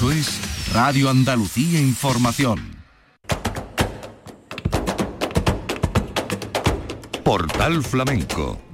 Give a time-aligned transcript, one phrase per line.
[0.00, 0.40] Eso es
[0.72, 2.58] Radio Andalucía Información.
[7.22, 8.69] Portal Flamenco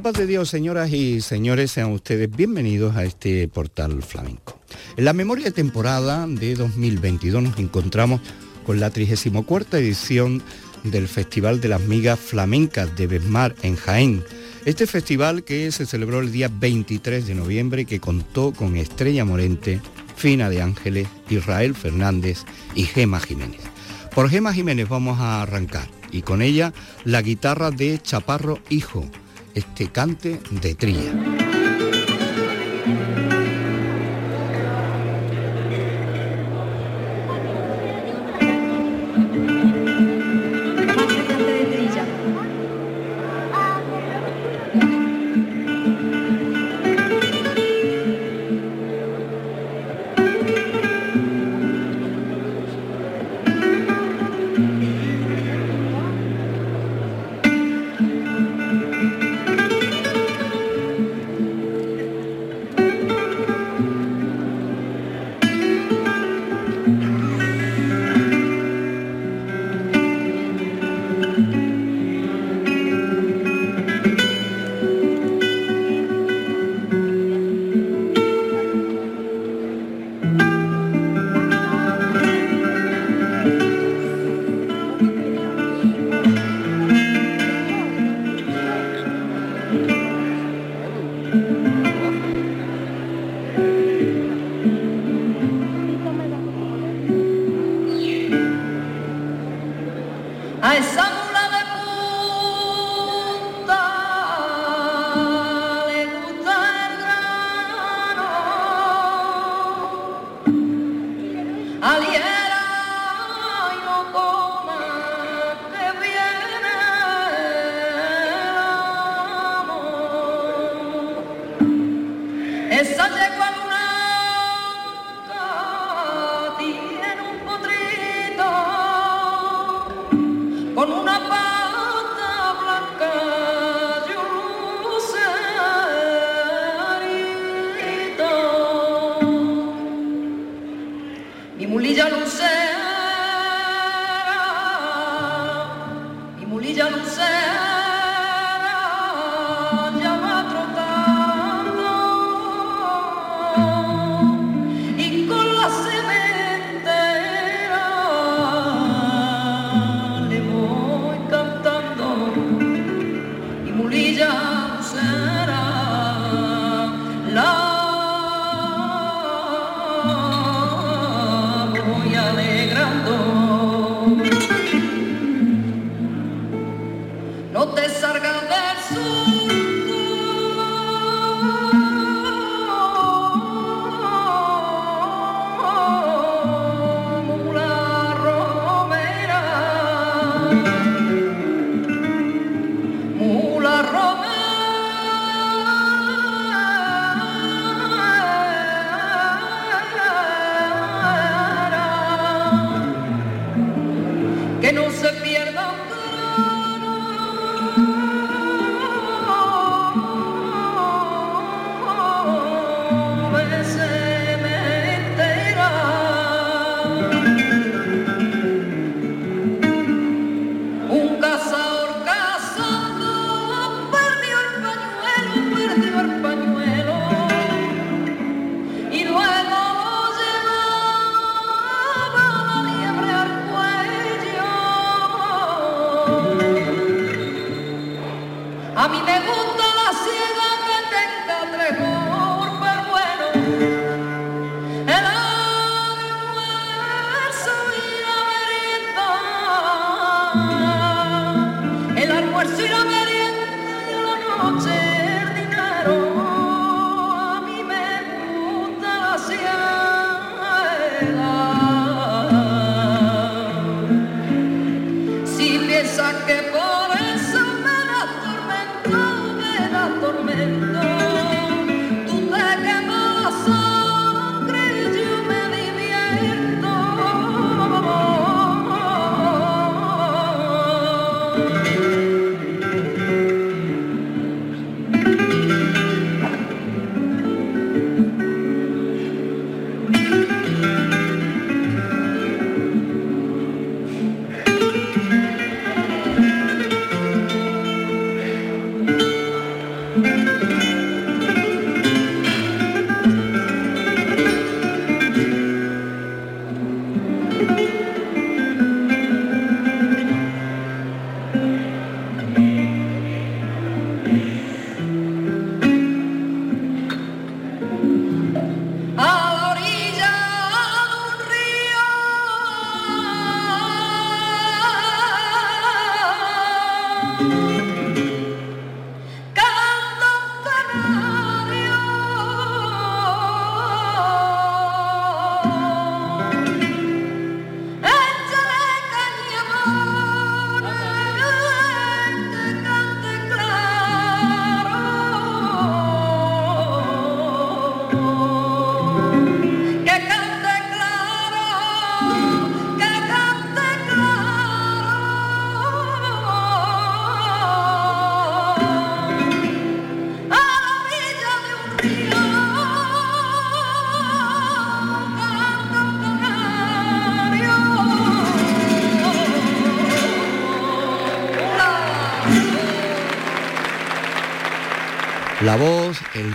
[0.00, 4.58] la paz de Dios, señoras y señores, sean ustedes bienvenidos a este portal flamenco.
[4.96, 8.22] En la memoria de temporada de 2022 nos encontramos
[8.64, 10.42] con la 34 edición
[10.84, 14.24] del Festival de las Migas Flamencas de Besmar en Jaén.
[14.64, 19.82] Este festival que se celebró el día 23 de noviembre que contó con Estrella Morente,
[20.16, 22.44] Fina de Ángeles, Israel Fernández
[22.74, 23.60] y Gema Jiménez.
[24.14, 26.72] Por Gema Jiménez vamos a arrancar y con ella
[27.04, 29.04] la guitarra de Chaparro Hijo
[29.60, 31.59] este cante de trilla.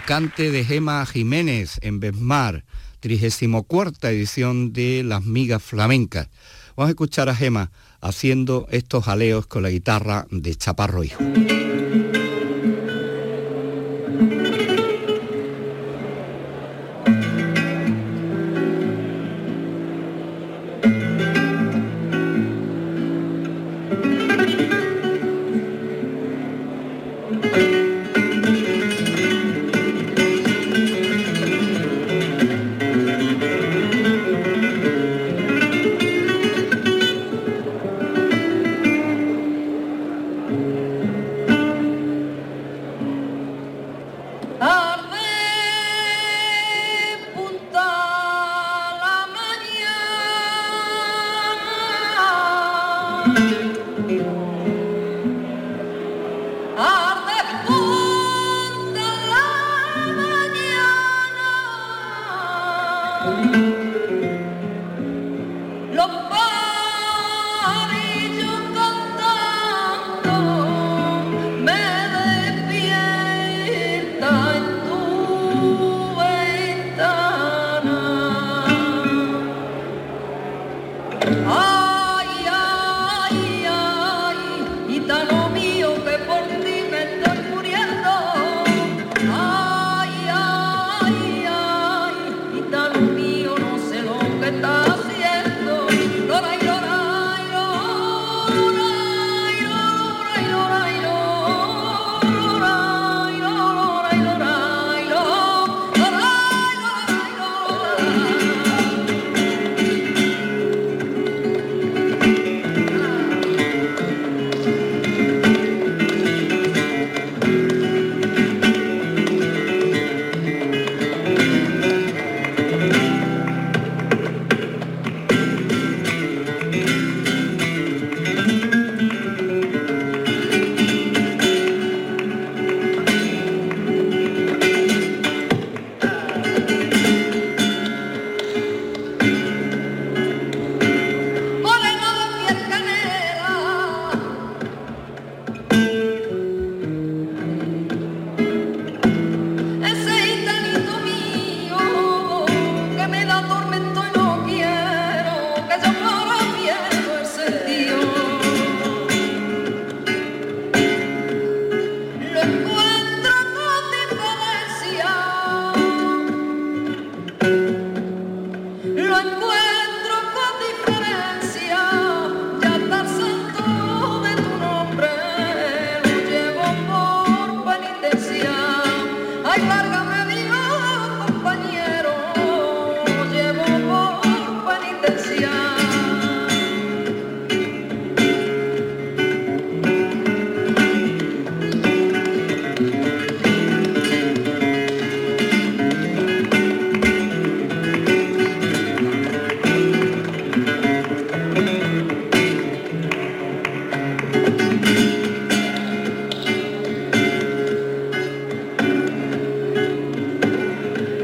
[0.05, 2.63] Cante de Gema Jiménez en Besmar,
[2.99, 6.29] 34 edición de Las Migas Flamencas.
[6.75, 7.71] Vamos a escuchar a Gema
[8.01, 11.23] haciendo estos jaleos con la guitarra de Chaparro Hijo.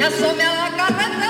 [0.04, 1.21] asome a la carretera.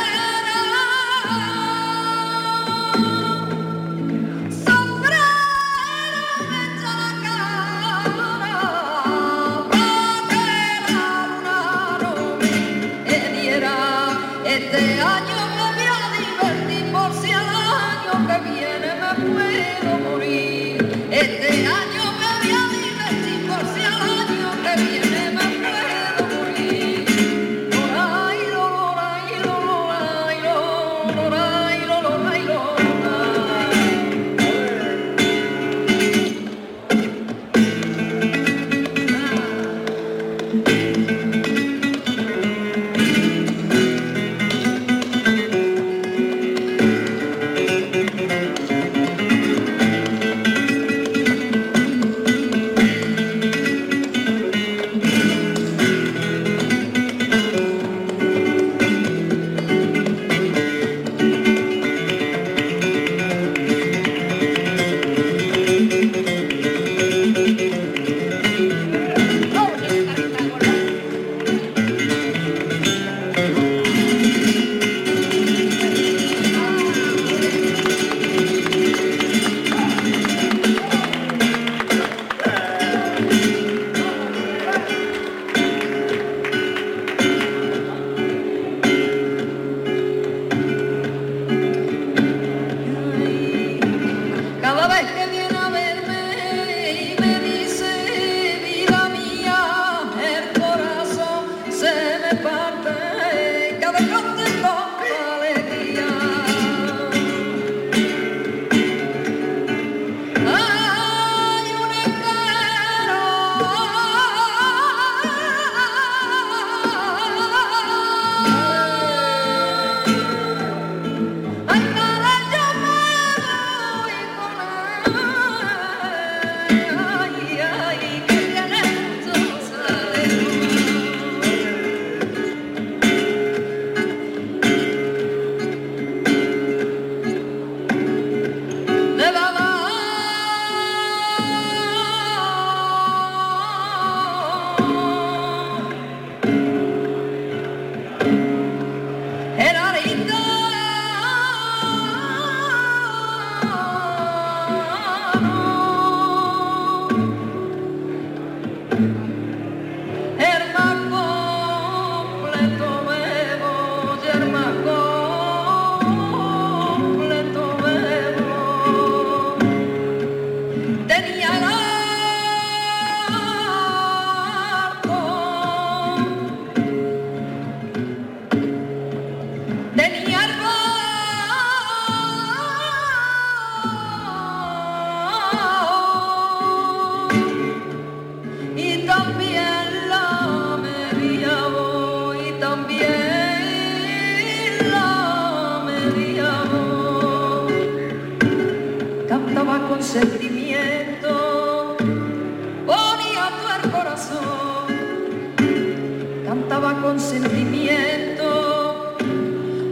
[207.12, 209.18] consentimiento,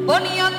[0.07, 0.49] ponía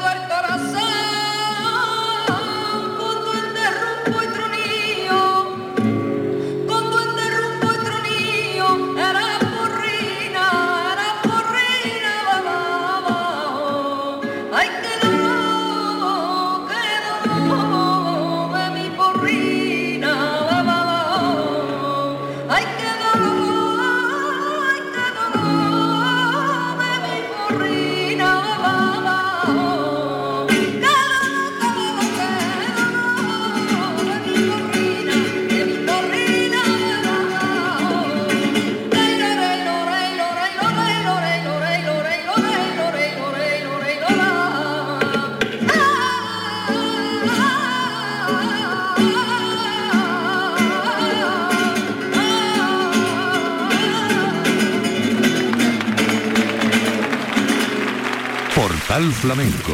[59.08, 59.72] Flamenco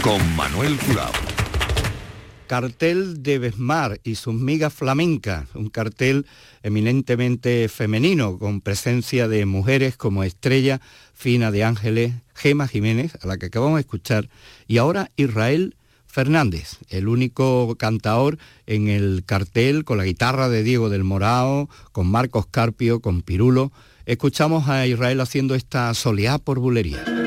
[0.00, 1.10] con Manuel Curao.
[2.46, 6.24] Cartel de Besmar y sus migas flamencas, un cartel
[6.62, 10.80] eminentemente femenino, con presencia de mujeres como Estrella,
[11.12, 14.28] Fina de Ángeles, Gema Jiménez, a la que acabamos de escuchar,
[14.68, 15.74] y ahora Israel
[16.06, 22.08] Fernández, el único cantador en el cartel con la guitarra de Diego del Morao, con
[22.08, 23.72] Marcos Carpio, con Pirulo,
[24.10, 27.19] Escuchamos a Israel haciendo esta soleá por bulería.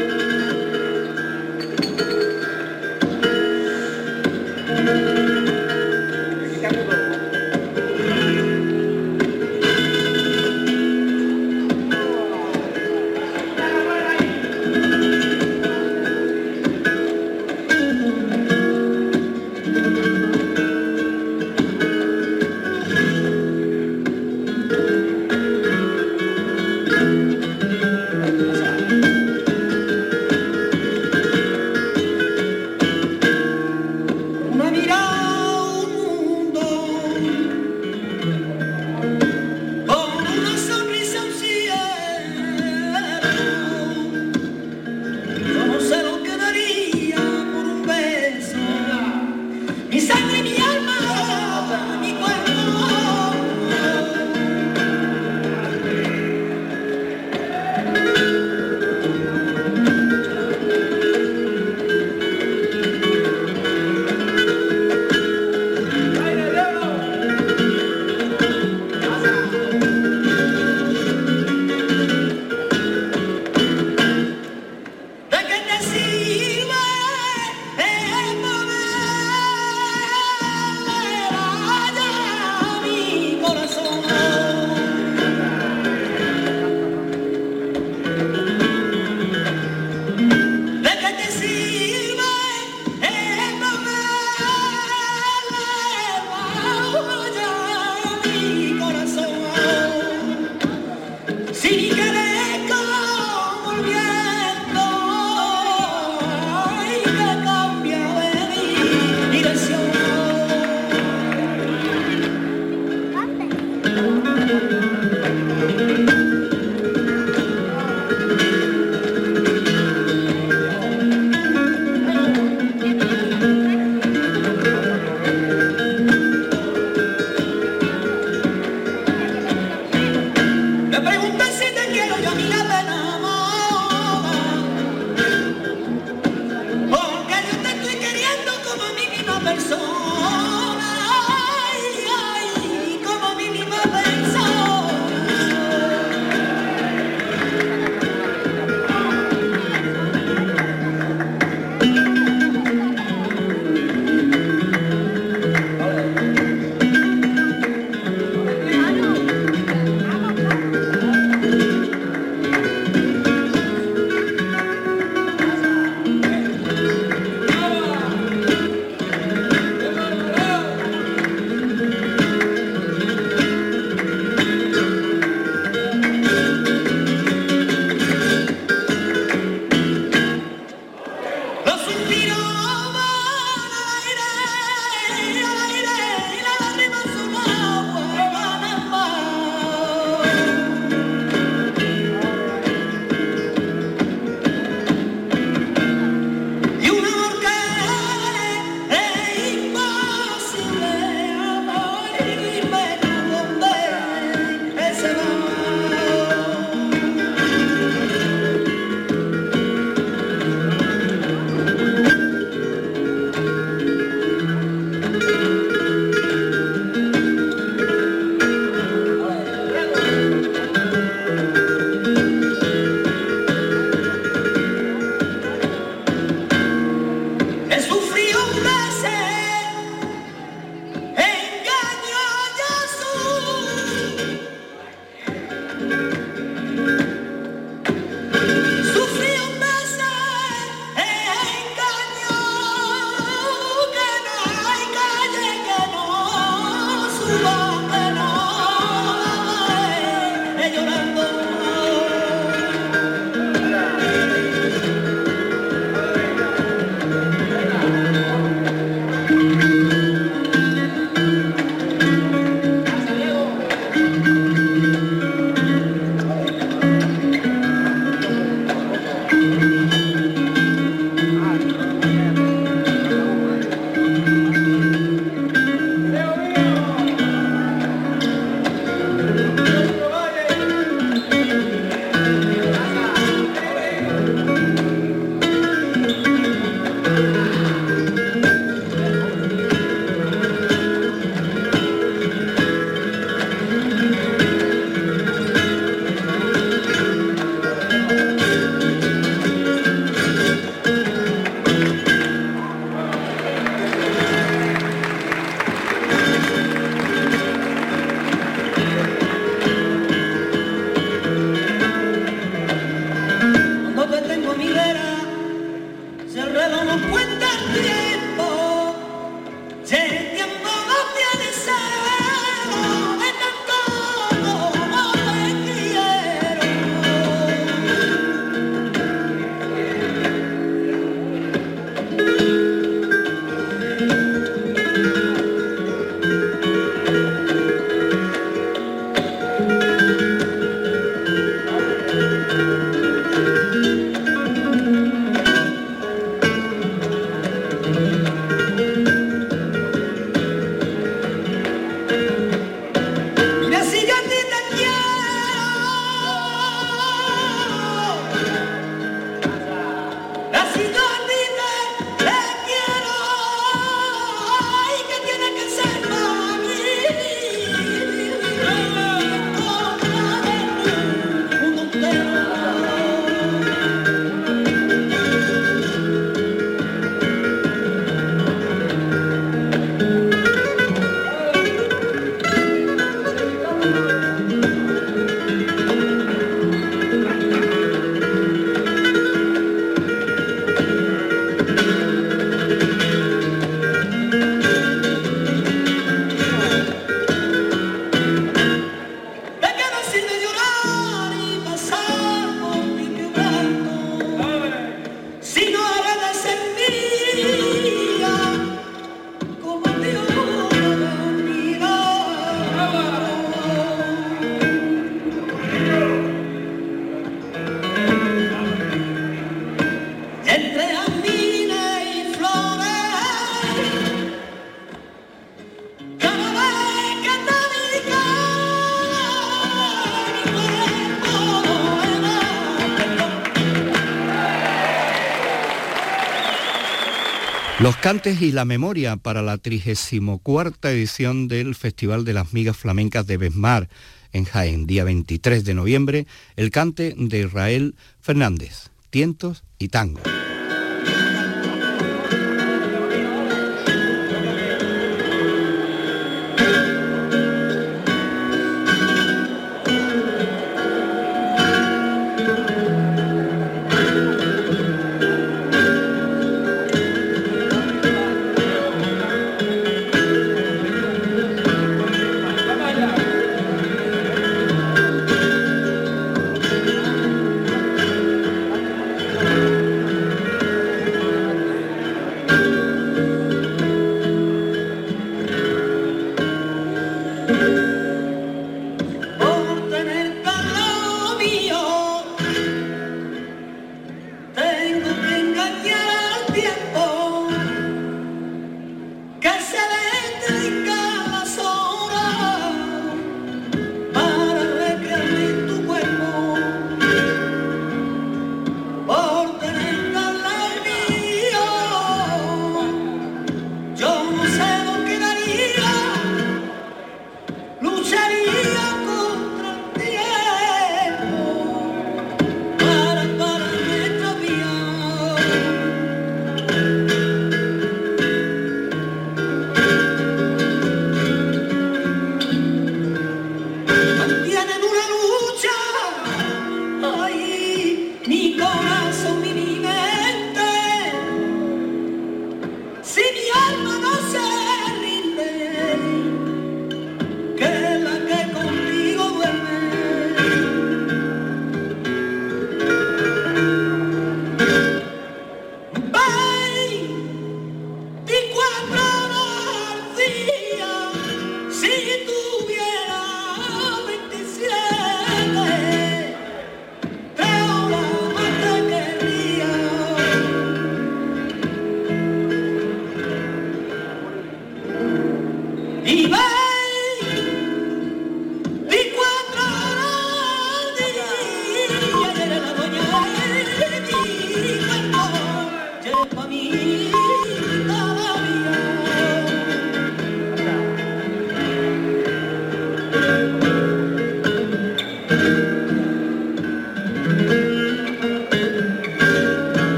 [437.84, 443.28] Los cantes y la memoria para la 34 edición del Festival de las Migas Flamencas
[443.28, 443.90] de Besmar
[444.32, 450.22] en Jaén, día 23 de noviembre, el cante de Israel Fernández, tientos y tango.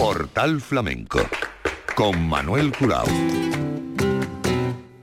[0.00, 1.20] Portal Flamenco
[1.94, 3.04] con Manuel Curao.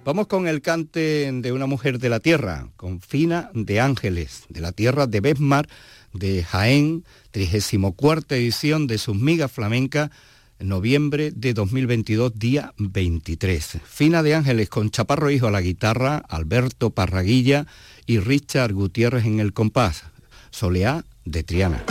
[0.03, 4.59] Vamos con el cante de una mujer de la tierra, con Fina de Ángeles, de
[4.59, 5.69] la tierra de Besmar,
[6.13, 10.09] de Jaén, 34 edición de sus migas flamencas,
[10.57, 13.77] noviembre de 2022, día 23.
[13.85, 17.67] Fina de Ángeles con Chaparro Hijo a la guitarra, Alberto Parraguilla
[18.07, 20.05] y Richard Gutiérrez en el compás,
[20.49, 21.83] Soleá de Triana.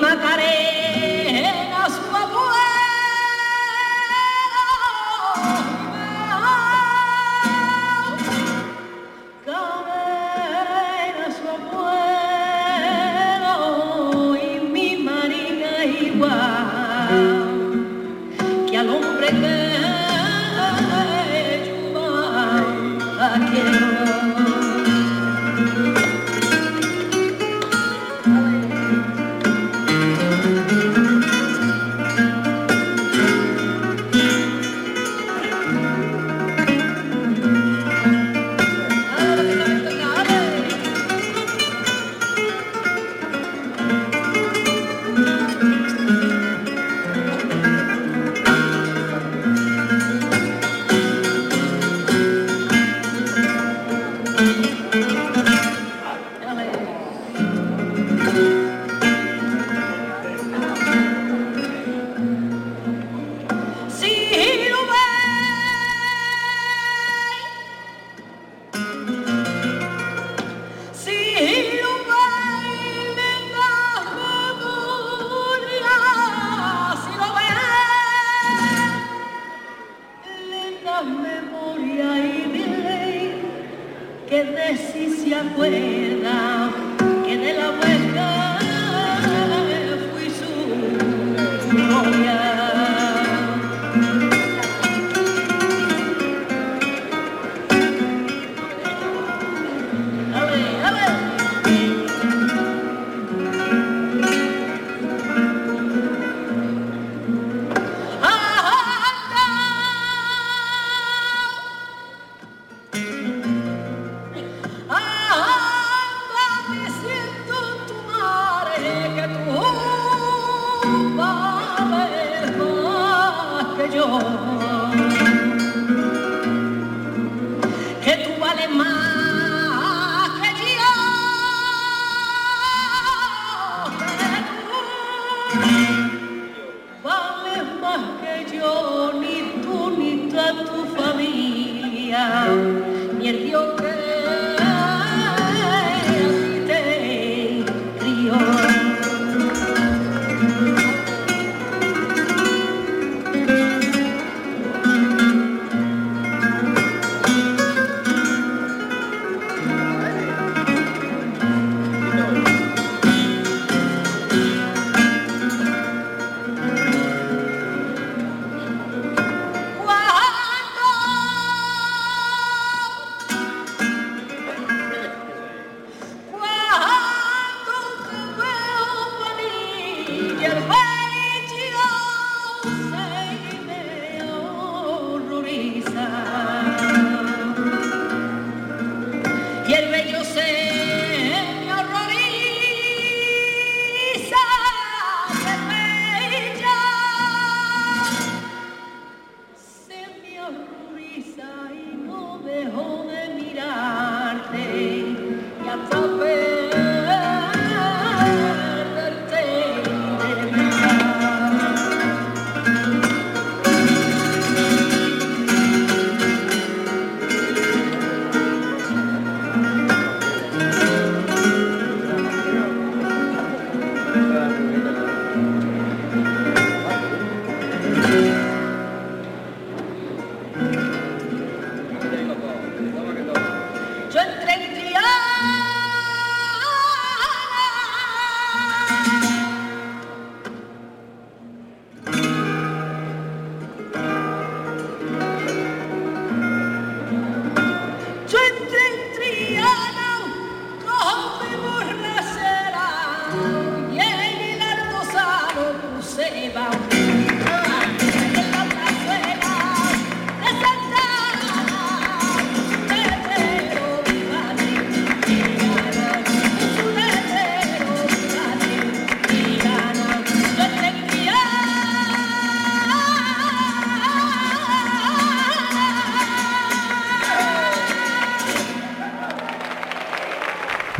[0.00, 1.59] まかれ。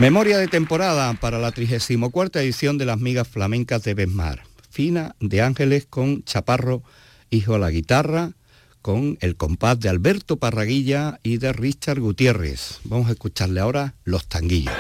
[0.00, 4.44] Memoria de temporada para la 34 edición de las migas flamencas de Besmar.
[4.70, 6.82] Fina de Ángeles con Chaparro,
[7.28, 8.32] hijo a la guitarra,
[8.80, 12.78] con el compás de Alberto Parraguilla y de Richard Gutiérrez.
[12.84, 14.72] Vamos a escucharle ahora Los Tanguillos.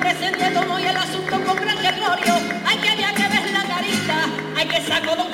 [0.00, 2.34] Presente todo y el asunto con gran terrorio.
[2.66, 4.16] Hay que había que ver la carita,
[4.56, 5.29] hay que saco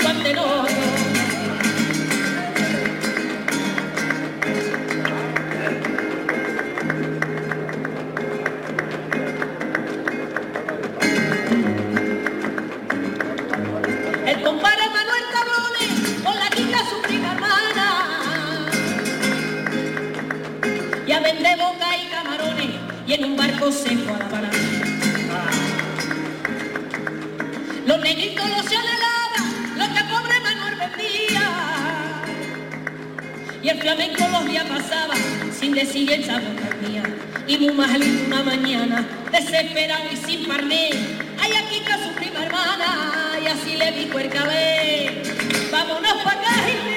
[23.66, 24.50] a la.
[27.84, 31.42] Los negritos los se anhelaban, lo que pobre Manuel vendía.
[33.60, 35.14] Y el flamenco los días pasaba
[35.58, 37.02] sin decir esa boca mía.
[37.48, 40.90] Y muy mal una mañana, desesperado y sin parné,
[41.40, 45.22] hay aquí que su prima hermana, y así le dijo el cabé.
[45.72, 46.95] Vámonos pa' acá,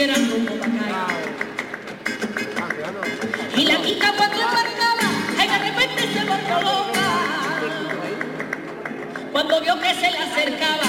[0.00, 0.06] Y
[3.64, 7.02] la quita cuando embarcaba, ay, de repente se volvió loca.
[9.30, 10.84] Cuando vio que se le acercaba,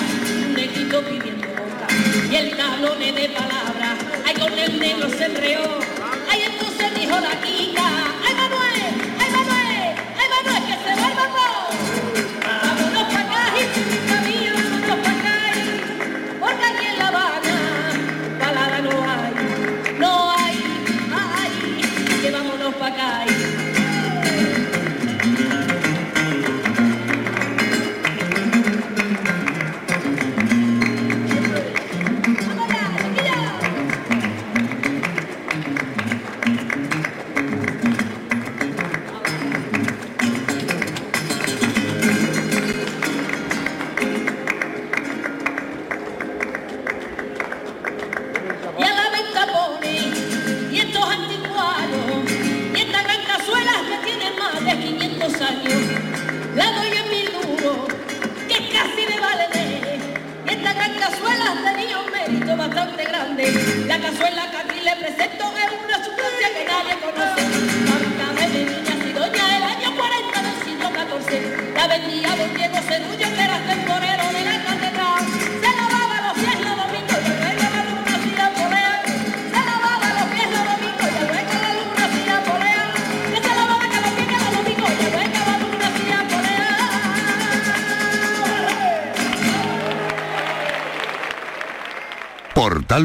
[0.46, 1.88] un negrito pidiendo boca.
[2.32, 5.80] Y el tablón de palabras, ay, con el negro se enreó.
[6.32, 7.81] Ay, entonces dijo la quita,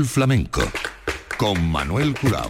[0.04, 0.62] Flamenco
[1.38, 2.48] con Manuel Curao.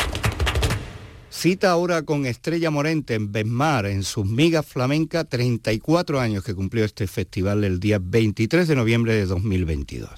[1.31, 6.85] Cita ahora con Estrella Morente en Besmar, en sus migas flamenca, 34 años que cumplió
[6.85, 10.11] este festival el día 23 de noviembre de 2022.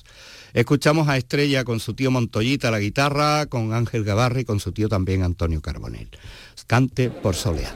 [0.54, 4.88] Escuchamos a Estrella con su tío Montoyita la guitarra, con Ángel Gavarri con su tío
[4.88, 6.08] también Antonio Carbonell.
[6.66, 7.74] Cante por Soleá.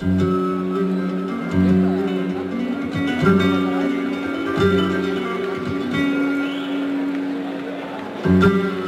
[8.34, 8.81] Ole,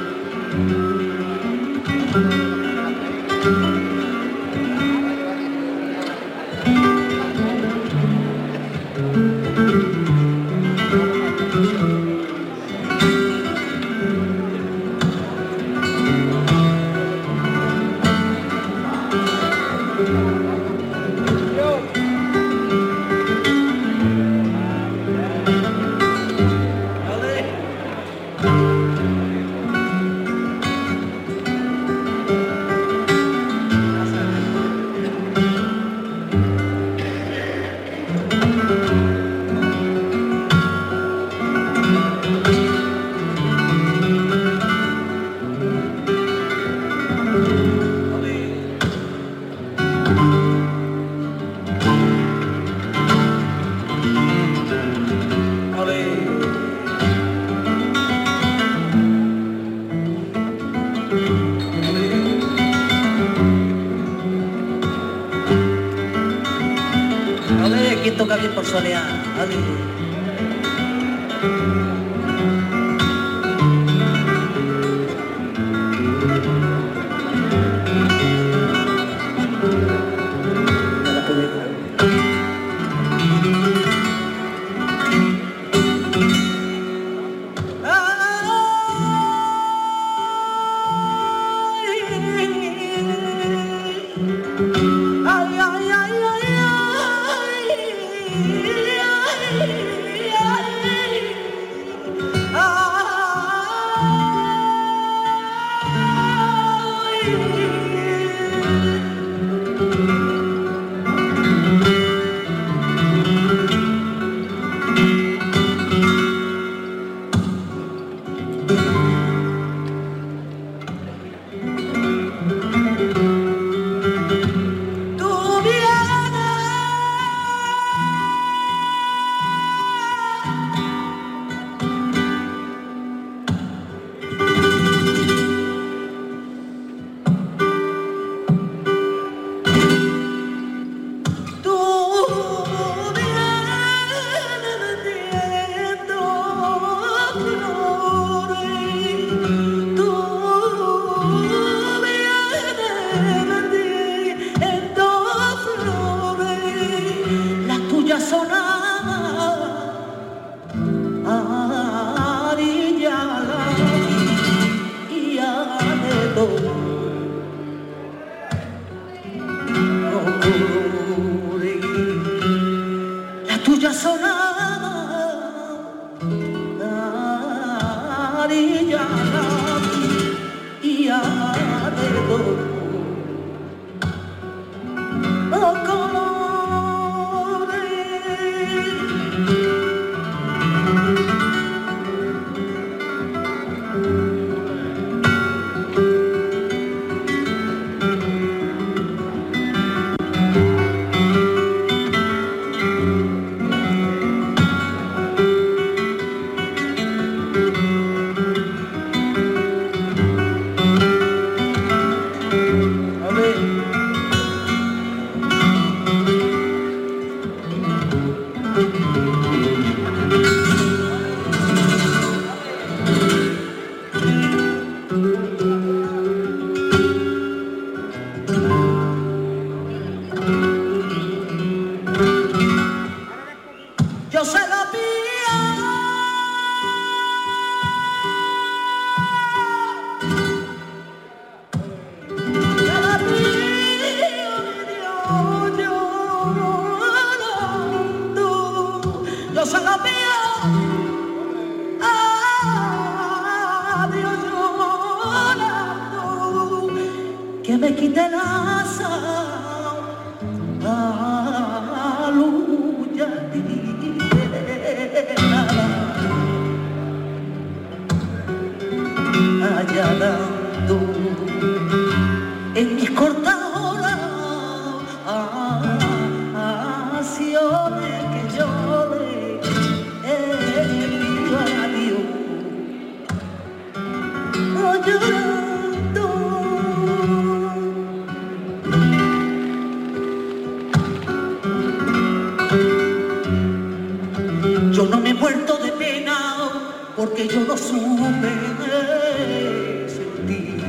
[297.16, 298.50] porque yo no supe
[298.80, 300.84] de sentir.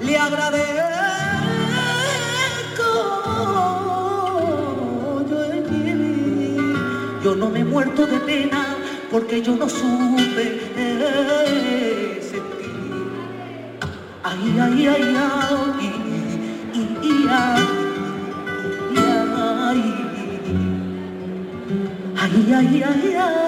[0.00, 0.60] le agradezco.
[5.28, 5.38] Yo,
[7.22, 8.76] yo no me he muerto de pena
[9.10, 12.70] porque yo no supe de sentir.
[14.24, 15.99] Ay, ay, ay, ay
[17.30, 17.62] ay,
[22.52, 23.39] ay, ay, ay.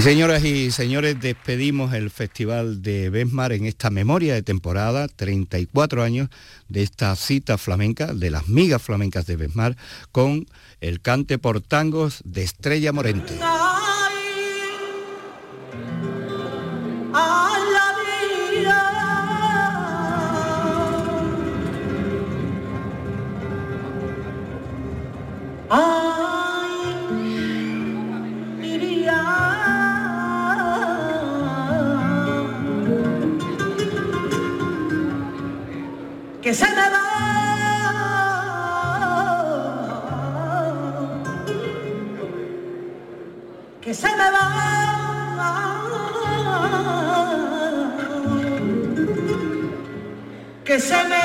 [0.00, 6.02] Y señoras y señores, despedimos el Festival de Besmar en esta memoria de temporada, 34
[6.02, 6.30] años
[6.70, 9.76] de esta cita flamenca, de las migas flamencas de Besmar,
[10.10, 10.46] con
[10.80, 13.34] el cante por tangos de Estrella Morente.
[50.70, 51.19] Que se me